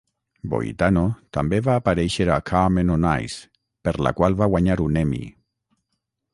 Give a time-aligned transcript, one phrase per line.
[0.51, 1.03] Boitano
[1.37, 3.39] també va aparèixer a "Carmen on Ice",
[3.89, 5.25] per la qual va guanyar un Emmy.